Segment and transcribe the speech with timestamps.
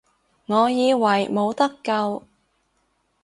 [0.47, 2.23] 我以為冇得救